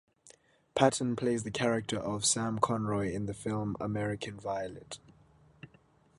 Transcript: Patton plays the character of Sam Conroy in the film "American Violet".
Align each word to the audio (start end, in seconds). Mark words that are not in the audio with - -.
Patton 0.73 1.15
plays 1.15 1.43
the 1.43 1.51
character 1.51 1.99
of 1.99 2.25
Sam 2.25 2.57
Conroy 2.57 3.11
in 3.13 3.27
the 3.27 3.35
film 3.35 3.77
"American 3.79 4.35
Violet". 4.39 4.97